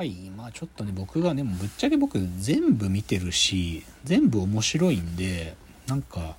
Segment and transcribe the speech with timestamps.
[0.00, 5.54] はいまあちょっとね僕がねぶっちゃけ僕全部見てるし全部面白いんで
[5.86, 6.36] なんか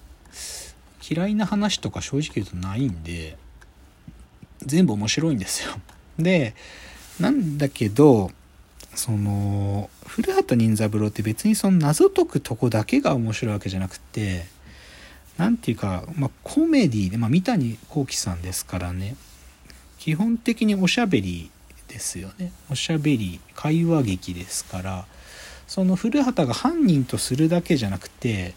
[1.07, 3.37] 嫌いな話とか正直言うとないんで
[4.65, 5.73] 全部面白いんですよ。
[6.17, 6.55] で
[7.19, 8.31] なんだけど
[8.95, 14.47] その古畑任三郎って別にその謎解くとこだけが面白いわけじゃなくて
[15.37, 19.15] 何ていうか、まあ、コメディで、まあ、三谷幸喜さんですからね
[19.99, 21.51] 基本的におしゃべり
[21.91, 22.51] ですよね。
[22.71, 25.05] おしゃべり会話劇ですから
[25.67, 28.53] その古畑が犯人とするだけじゃなくて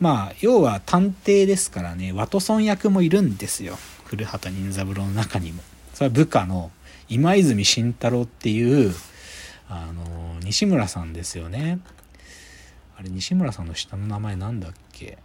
[0.00, 3.76] まあ要は探偵ですからねワトソン役もいるんですよ。
[4.06, 5.62] 古畑任三郎の中にも。
[5.94, 6.70] それは部下の
[7.08, 8.94] 今泉慎太郎っていう
[9.68, 11.78] あの西村さんですよね。
[12.96, 15.18] あれ西村さんの下の名前なんだっけ？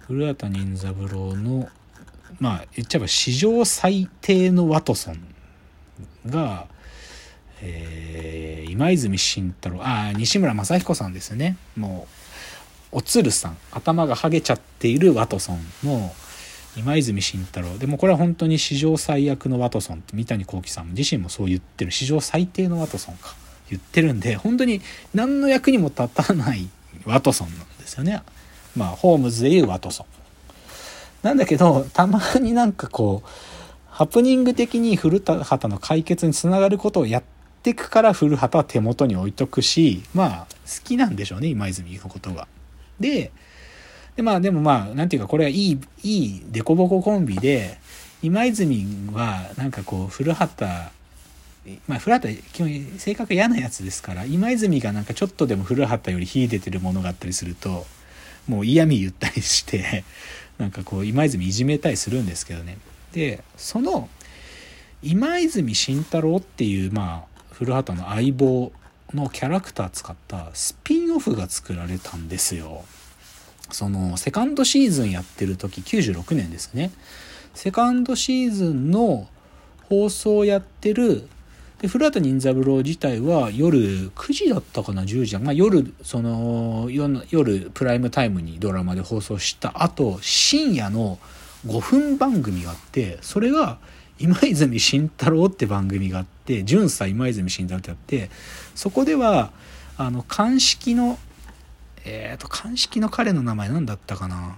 [0.00, 1.68] 古畑任三郎の
[2.40, 5.34] まあ言っちゃえば史上最低のワトソン。
[6.26, 6.66] が、
[7.62, 11.56] えー、今泉慎太郎あ西村雅彦さんですね。
[11.76, 12.06] も
[12.92, 16.12] うおつるさん頭がハゲちゃっているワトソンの
[16.76, 17.76] 今泉慎太郎。
[17.78, 23.34] でもこれは本当に史上最悪のワトソンって三谷幸喜さん自身もそう言ってる史上最低のワトソンか
[23.68, 24.80] 言ってるんで本当に
[25.14, 26.68] 何の役にも立たない
[27.04, 28.22] ワトソンなんですよね。
[28.76, 30.06] まあホームズでいうワトソン。
[31.22, 33.28] なんだけどたまになんかこう
[33.98, 37.24] ハプニング的に古畑の解決につながることをやっ
[37.64, 42.46] てくから古畑は手元に置いとくしまあ好きなんでしょうね今泉のことが。
[43.00, 43.32] で
[44.14, 47.80] でまあでもまあなんていうかこれはいいいいデコボココンビで
[48.22, 50.64] 今泉はなんかこう古畑
[51.88, 57.84] まあ古畑基本性格嫌なやつですから今泉がなんかちょっとでも古畑より秀でてるものがあったりすると
[58.46, 60.04] もう嫌味言ったりして
[60.56, 62.78] なんかこう今泉いじめたりするんですけどね
[63.12, 64.08] でその
[65.02, 68.72] 今泉慎太郎っていうまあ古畑の相棒
[69.14, 72.84] のキャラクター使ったスピンオフが作られたんですよ。
[73.70, 76.90] そのセカンドシーズンやってる時96年ですね
[77.54, 79.28] セカンドシーズンの
[79.88, 81.28] 放送をやってる
[81.80, 91.18] で古畑任三郎自体は夜9時だったかな10時まあ、夜その夜プライムタイムにドラマで放送した後深夜の
[91.66, 93.78] 5分番組があってそれが
[94.18, 98.30] 今泉慎太郎って番組があって「巡査今泉慎太郎」ってあって
[98.74, 99.52] そこでは
[99.96, 101.18] あの鑑識の
[102.04, 104.56] えっ、ー、と、鑑識の彼の名前何だったかな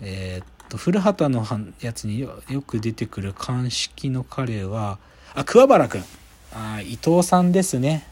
[0.00, 1.46] えっ、ー、と、古畑の
[1.80, 4.98] やつによく出てくる鑑識の彼は、
[5.34, 6.04] あ、桑原くん。
[6.52, 8.06] あ、伊藤さんですね。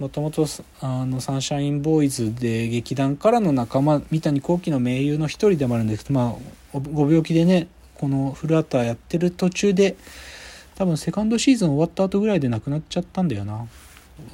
[0.00, 0.46] もともと
[0.80, 6.36] あのサンシャインボーイズで劇団からの仲間三谷幸喜の盟友の一人でもあるんですけど、ま
[6.74, 9.96] あ、ご病気でねこの古畑やってる途中で
[10.76, 13.66] 多分セカンドシーズン終わった後ぐらいで亡くなっちゃったんだよな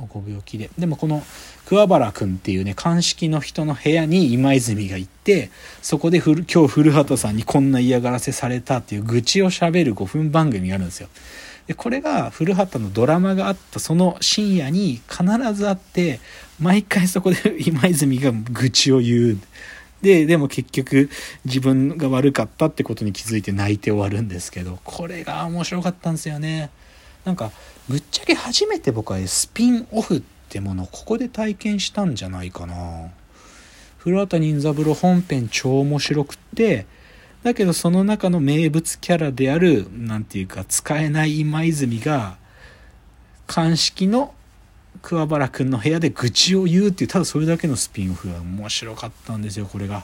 [0.09, 0.71] ご病気で。
[0.79, 1.25] でもこの
[1.65, 5.51] 桑原くんっていうね鑑識の人の部屋に今泉が行って
[5.83, 11.09] そこで今日古畑さんにこんな嫌がらせされたっていう愚痴をしゃべる5分番組があるんですよ。
[11.67, 16.21] でこれが古畑のドラマがあったその深夜に必ずあって
[16.61, 19.39] 毎回そこで 今泉が愚痴を言う。
[20.03, 21.09] ででも結局
[21.47, 26.71] 自分が悪かったってことに気づいて泣いて終わるんですけどこれが面白かったんですよね。
[27.25, 27.51] なんか
[27.89, 33.11] ぶっちゃけ初めて僕はスピンオフってものをここで体験したんじゃないかな。
[33.99, 36.87] 古畑任三郎本編超面白くって
[37.47, 42.39] だけどその中の名物キャラである何て言うか使えない今泉が
[43.47, 44.35] 鑑識の
[45.01, 50.03] 桑原くんの部屋で愚痴を言うっていうただそれだけのスピンオフが面白かったんですよこれが。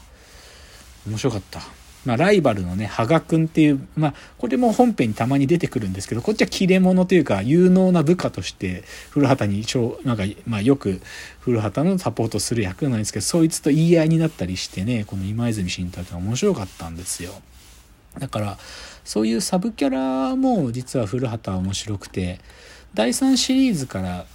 [1.04, 1.62] 面白かった。
[2.05, 9.65] まあ、ライバルのね、羽賀くんっていう、まあ、これも本編にたまに出てくるんですけど、こっちは切れ者というか、有能な部下として、古畑に、
[10.05, 11.01] なんか、まあ、よく
[11.41, 17.33] 古畑のサポートする役なんですけど、そいつと言い合いになったりしてね、この今泉慎太って面白かったんですよ。
[18.19, 18.59] だから、
[19.05, 22.41] そういうサブキャラも実は古畑は面白くて、
[22.95, 24.27] 第3シリーズから、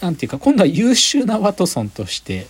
[0.00, 2.46] なんていうか、今度は優秀なワトソンとして、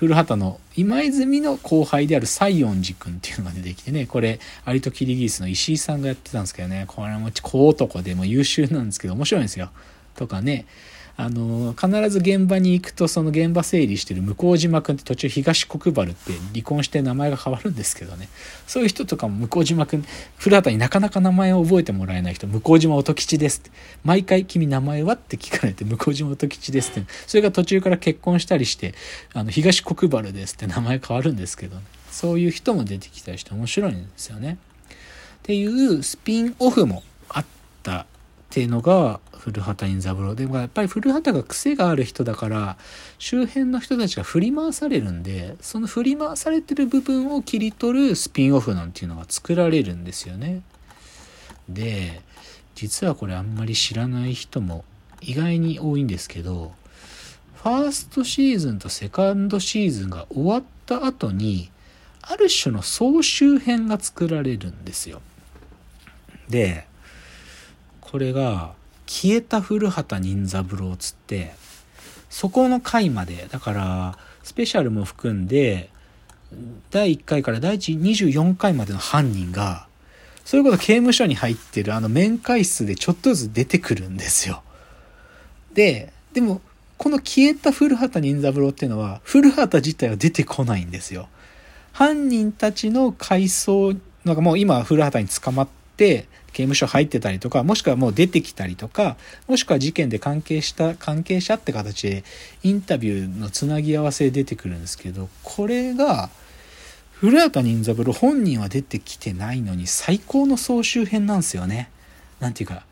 [0.00, 9.68] 古畑の今泉の後輩である西園寺君っていうのが出てきてね、これ、アリとキリギリスの石井さんがやってたんですけどね、これも小男でも優秀なんですけど面白いんですよ。
[10.14, 10.64] とかね、
[11.20, 18.30] あの必ず現場に行くとその現場整理してる向島君って途中東国原って離婚して名前が変わるんですけどね。
[18.66, 20.02] そういう人とかも向島君
[20.38, 23.70] 古畑になかなか名前を覚えてもらえない人向島音吉ですって。
[24.02, 27.04] 毎回君名前はって聞かれて向島音吉ですって。
[27.26, 28.94] それが途中から結婚したりして
[29.34, 34.56] あの東国原ですって名前変わるんですけど、ね、そういう人も出てきたりして面白いんですよね。
[34.90, 37.44] っていうスピンオフもあっ
[37.82, 38.06] た
[38.50, 42.76] っていうのが古畑任三郎でもやっぱり古畑が癖がある人だから
[43.20, 50.62] 周辺の人たちが振り回されるんでその振り回されてる部分を切り取るスピンオフなんていうのが作られるんですよね。
[51.68, 52.22] で
[52.74, 54.84] 実はこれあんまり知らない人も
[55.20, 56.72] 意外に多いんですけど
[57.62, 61.70] ファーストシーズンとセカンドシーズンが終わった後に
[62.20, 65.22] ある種の総集編が作られるんですよ。
[66.48, 66.89] で
[68.10, 68.74] これが
[69.06, 71.52] 消えた古畑任三郎つって
[72.28, 75.90] そこの回までだからスペシャルも含んで
[76.90, 79.86] 第1回から第24回までの犯人が
[80.44, 84.64] そういうこと刑務所に入ってるあの面会室でちょっとずつ出てくるんですよ。
[85.74, 86.60] で、でも
[86.98, 91.28] この消えた古畑任三郎っていうのは古畑自体は出てこないんですよ。
[91.92, 99.16] 犯人たちの回想なんかもう今古畑に捕まって刑務所入ってたりとか、もしくはもう出てきたりとか、
[99.48, 102.24] もしくは事件で関係した関係者って形で
[102.62, 106.30] インタビューのつなぎ合わせで出てくるんですけど、これが、
[107.12, 111.90] 古畑任三郎本人は出てきてないのに最高の総集編なんですよね。
[112.40, 112.84] なんていうか。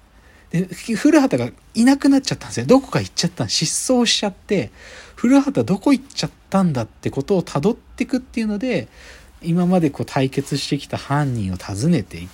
[0.51, 0.67] で、
[0.97, 2.67] 古畑がいなくなっちゃったんですよ。
[2.67, 4.71] どこか行っちゃった失踪しちゃって、
[5.17, 8.89] 古畑どこ行っちゃったんだってことを辿っていくっていうので、
[9.43, 12.29] 今までこう対決してきた犯人を訪ねてい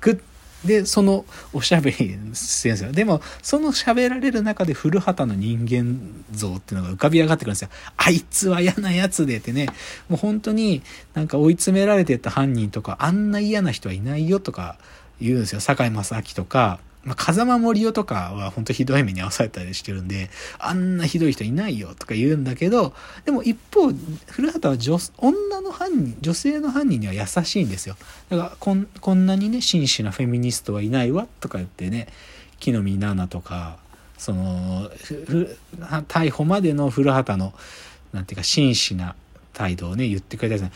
[0.00, 0.18] くっ
[0.64, 2.92] で、そのおしゃべりするんですよ。
[2.92, 5.98] でも、その喋られる中で古畑の人間
[6.32, 7.70] 像っていうのが浮かび上がってくるんですよ。
[7.96, 9.68] あいつは嫌なやつでってね、
[10.08, 10.82] もう本当に
[11.14, 14.76] なんか追い詰められてった犯人とか、あんな嫌な人はいないよとか
[15.20, 15.60] 言うんですよ。
[15.60, 22.92] 坂井正明とか、まあ、風間森夫とかは本当ひどい目に遭わされたりしてるんで、あんなひどい人いないよとか言うんだけど、
[23.24, 23.90] でも一方、
[24.26, 27.96] 古畑は女女の犯人、女性の犯人には優しいんですよ。
[28.28, 32.08] だからこん、こんなにね、真摯なフェミニストはいないわとか言ってね、
[32.58, 33.78] 木の実奈々とか、
[34.18, 34.90] その、
[36.06, 37.54] 逮捕までの古畑の、
[38.12, 39.14] なんていうか、真摯な
[39.54, 40.72] 態度をね、言ってくれたりする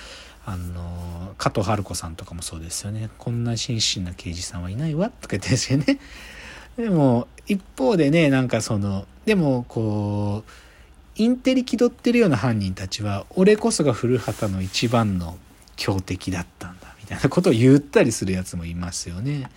[0.47, 3.11] あの加藤春子さんとかもそうですよね。
[3.19, 5.09] こんな真摯な刑事さんはいないわ。
[5.09, 5.99] とか言ってですよね。
[6.77, 10.51] でも一方でねなんかそのでもこう
[11.17, 15.39] インテリ気取ってるような犯人たちは俺こそが古畑の一番の
[15.77, 19.51] 強敵だったんだみたいなことを言ったりするやつもいますよね。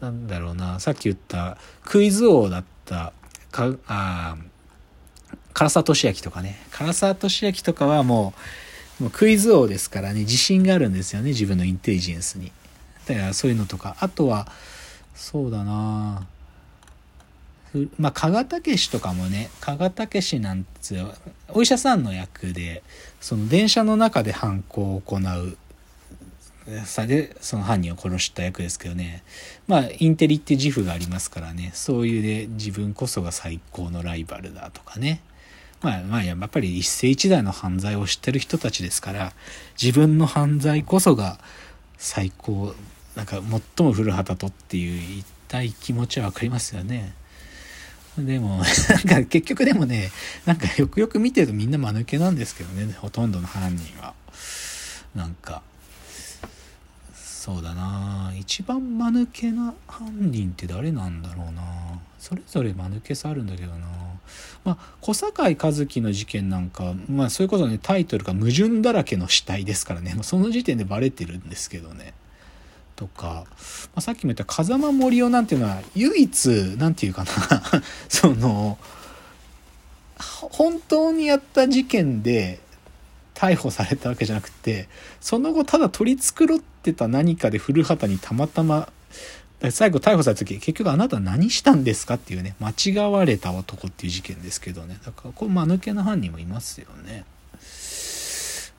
[0.00, 0.80] なんだろうな。
[0.80, 3.12] さっき言ったクイズ王だった
[3.50, 4.36] かあ
[5.54, 6.58] 唐沢俊明とかね。
[6.70, 8.40] 唐沢俊明とかはもう
[9.00, 12.52] もうクイズ王ですからね、自信があるんですよね、自分のインテリジェンスに。
[13.06, 14.50] だからそういうのとか、あとは、
[15.14, 16.26] そうだな
[17.98, 21.10] まあ、加賀武史とかもね、加賀武史なんつう、
[21.48, 22.84] お医者さんの役で、
[23.20, 25.56] その電車の中で犯行を行う、
[26.86, 29.24] さで、その犯人を殺した役ですけどね。
[29.66, 35.20] まあ、インテリって自負がありますからね、そういうで自分こそが最高のライバルだとかね。
[35.84, 39.32] まあ、まあ、やっぱり一世一代の犯罪を知ってる人たちですから、
[39.80, 41.38] 自分の犯罪こそが
[41.98, 42.74] 最高、
[43.14, 43.42] なんか
[43.76, 47.12] 最も古畑とっていう一体気持ちは分かりますよね。
[48.16, 50.10] でも、なんか結局でもね、
[50.46, 54.14] なんかよくよく見てるとみんな間抜けなんですけどね、ほとんどの犯人は。
[55.14, 55.60] なんか、
[57.44, 58.32] そうだな。
[58.38, 61.62] 一番間抜けな犯人って誰なんだろうな。
[62.18, 63.86] それぞれ間抜けさあるんだけどな。
[64.64, 72.14] まあ小堺一樹の事件なんかまあそれこそねタイトルが矛盾だらけの死体ですからね、ま、その時点でバレてるんですけどね。
[72.96, 73.50] とか、ま
[73.96, 76.46] あ、さっきも言った風間森夫なんていうのは唯一
[76.78, 77.30] なんていうかな。
[78.08, 78.78] その
[80.16, 82.58] 本当にやった事件で
[83.34, 84.88] 逮捕されたわけじゃなくて
[85.20, 88.88] その後ただ取り繕ってた何かで古畑にたまたま
[89.70, 92.72] 最後逮捕された時結局あなた何したんですかっていうね間
[93.06, 94.98] 違われた男っていう事件ですけどね。
[95.04, 97.24] だからこれ間抜けな犯人もいますよね。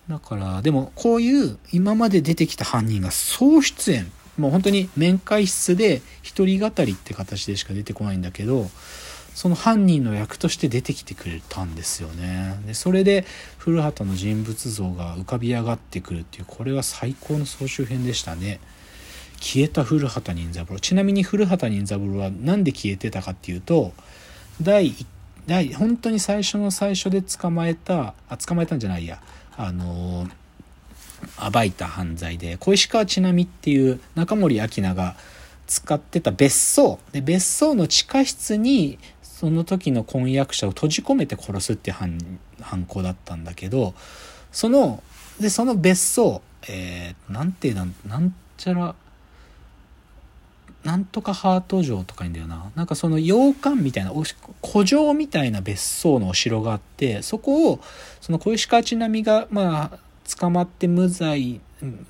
[0.09, 4.11] だからでもこういう今まで出てきた犯人が総出演。
[4.37, 8.69] もう本当に面会室で一人語りって形でしか出てこないんだけど
[9.35, 12.57] その犯人の役として出てきてくれたんですよね。
[12.65, 13.25] でそれで
[13.57, 18.61] 古畑の人物像が浮かび上がってくるっていうこれは最高の総集編でしたね。
[19.41, 23.91] 消えた古畑任三郎ちなみに古畑任三郎は何で消えてたかっていうと
[24.61, 25.05] 第1
[25.47, 29.21] 第本当に最初の最初で捕まえたあ捕まえたんじゃないや
[29.57, 30.27] あの
[31.51, 35.15] 暴いた犯罪で小石川千奈美っていう中森明菜が
[35.67, 38.97] 使ってた別荘で別荘の地下室に
[39.35, 43.93] その時の婚約者を閉じ込めて殺すっていう犯犯行だったんだけど
[44.53, 45.03] その
[45.41, 48.95] でその別荘えー、なんてなんなんちゃら
[50.83, 52.71] なんとかハート城とかいいんだよな。
[52.75, 57.79] なんかその洋館みたいな古城みたいな別荘のお城があってそこを
[58.21, 59.99] その小石川千波がまあ
[60.37, 61.59] 捕まって無罪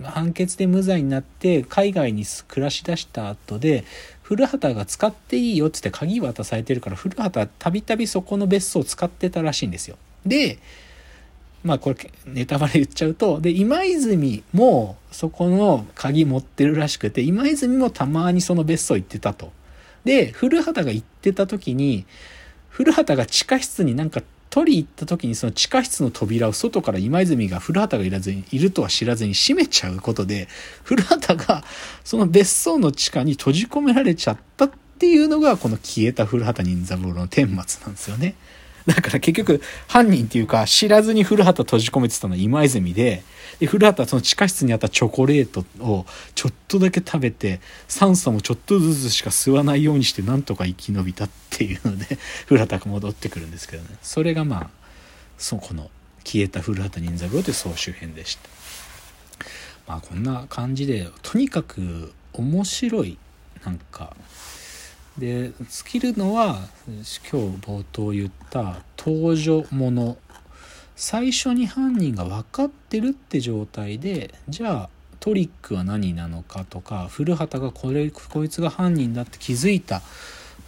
[0.04, 3.84] 判決で無罪になって海外に暮らしだした後で
[4.28, 9.98] 古畑が使っていいよっつって鍵渡されてるから古畑たびたびそこの別荘を使ってたらしいんですよ。
[10.26, 10.58] で
[11.64, 19.52] まあこれネタバレ言っちゃうとで今泉もそこの鍵持ってるらしくて今泉もたまにその別荘行ってたと。
[20.06, 22.06] で古畑が行ってた時に
[22.70, 24.24] 古畑が地下室になんか
[24.56, 30.48] 取り行った時にその地下室の扉を外から今泉が古畑がいらずにいるとは知らずに閉めちゃうことで
[30.86, 31.66] 古畑が
[32.06, 38.36] その別荘の地下に閉じ込められちゃったっていうのがこの消えた古畑任三郎の顛末なんですよね。
[38.88, 43.24] だから結局犯人っていうか知らずに古畑閉じ込めてたのは今泉で
[43.60, 54.70] で古畑はその地下室にあったチョコレートをちょっとだけ食べて酸素もちょっとずつしか吸わないようにしてなんとか生き延びたっていうので 古畑が戻ってくるんですけどねそれがまあ
[55.38, 55.90] そこの
[56.24, 58.50] 消えた古畑任三郎という総集編でした。
[59.88, 63.18] まあこんな感じでとにかく面白い
[63.64, 64.16] なんか
[65.18, 70.18] で尽きるのは今日冒頭言った登場もの
[70.96, 80.02] 最初に犯人が分かってるって状態でじゃあトリックは何なのかとか古畑がこれこいつが犯人だって気づいた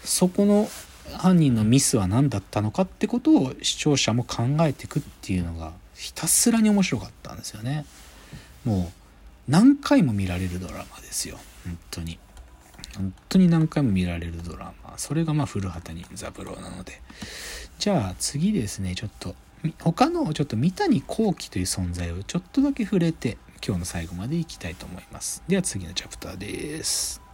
[0.04, 0.68] そこの
[1.18, 7.86] 犯人のミスは何だったのかってことを視聴者も考えていくっていうのがひたすらに面白かったんですよね。
[8.66, 8.92] も
[9.48, 12.20] う何回も見られるドラマですよ本当に。
[12.96, 14.98] 本当に何回も見られるドラマ。
[14.98, 17.02] それがまあ古畑任三郎なので。
[17.80, 19.36] じゃあ次ですねちょっと
[19.84, 25.44] 他のちょっと三谷幸喜という存在をちょっとだけ触れて今日の最後までいきたいと思います。
[25.48, 27.27] では次のチャプターです。